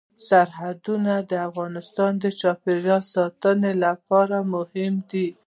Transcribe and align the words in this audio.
سرحدونه 0.27 1.13
د 1.31 1.31
افغانستان 1.49 2.11
د 2.23 2.25
چاپیریال 2.41 3.03
ساتنې 3.13 3.73
لپاره 3.85 4.37
مهم 4.53 4.93
دي. 5.09 5.27